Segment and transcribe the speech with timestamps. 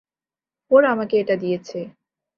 [0.71, 1.79] Four আমাকে এটা দিয়েছে।